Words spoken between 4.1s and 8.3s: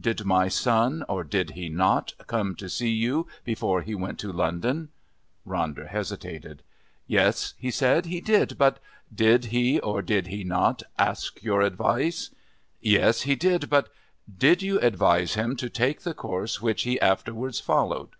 up to London?" Ronder hesitated. "Yes," he said, "he